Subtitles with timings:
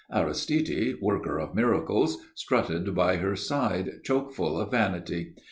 [0.11, 5.35] Aristide, worker of miracles, strutted by her side choke full of vanity.